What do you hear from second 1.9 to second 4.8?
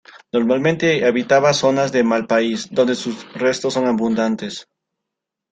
de malpaís, donde sus restos son abundantes.